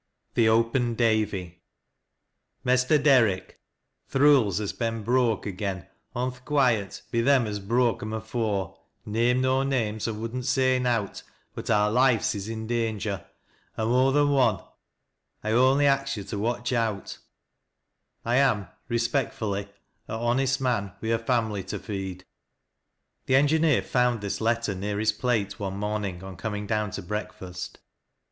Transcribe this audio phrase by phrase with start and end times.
[0.33, 1.59] THE OPEN "rAVT."
[2.65, 3.59] ICSBTEB DERIK
[4.09, 5.85] Th' lools is ben bioak agen
[6.15, 8.75] on th' quiet bi them as bzoak em afoie
[9.05, 11.21] naim no naimes an wndnt say nowt
[11.53, 13.27] but oui loifes is in danger
[13.77, 14.61] Anl more than one,
[15.43, 17.19] i Only ax yo' tu Wach out.
[18.25, 19.69] i am Eespekfolly
[20.07, 22.23] A honest man wi a f amly tn feds
[23.27, 27.03] The engineer found this letter near his plate one mom ing on coming down to
[27.03, 27.77] breakfast.